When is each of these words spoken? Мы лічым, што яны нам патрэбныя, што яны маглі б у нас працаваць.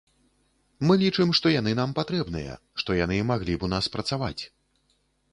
Мы 0.91 0.93
лічым, 1.01 1.33
што 1.39 1.51
яны 1.59 1.73
нам 1.79 1.91
патрэбныя, 1.99 2.55
што 2.83 2.95
яны 2.99 3.19
маглі 3.33 3.53
б 3.61 3.67
у 3.67 3.69
нас 3.75 3.91
працаваць. 3.97 4.43